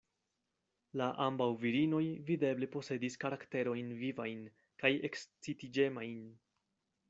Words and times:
La 1.01 1.09
ambaŭ 1.25 1.47
virinoj 1.63 2.01
videble 2.31 2.71
posedis 2.77 3.19
karakterojn 3.25 3.95
vivajn 4.03 4.43
kaj 4.85 4.95
ekscitiĝemajn. 5.11 6.21